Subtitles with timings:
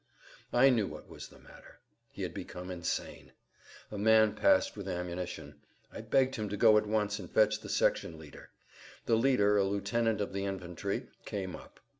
[0.51, 1.79] I knew what was the matter.
[2.09, 3.33] He had become insane.
[3.91, 5.61] A man passed with ammunition.
[5.93, 8.49] I begged him to go at once and fetch the section leader.
[9.05, 11.79] The leader, a lieutenant of the infantry, came up.